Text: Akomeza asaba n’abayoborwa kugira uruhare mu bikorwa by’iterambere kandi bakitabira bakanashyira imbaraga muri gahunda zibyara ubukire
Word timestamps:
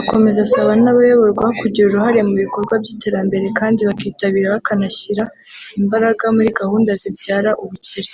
Akomeza 0.00 0.38
asaba 0.46 0.70
n’abayoborwa 0.82 1.46
kugira 1.60 1.84
uruhare 1.86 2.20
mu 2.28 2.34
bikorwa 2.42 2.74
by’iterambere 2.82 3.46
kandi 3.58 3.80
bakitabira 3.88 4.52
bakanashyira 4.54 5.24
imbaraga 5.80 6.24
muri 6.36 6.50
gahunda 6.60 6.90
zibyara 7.02 7.50
ubukire 7.62 8.10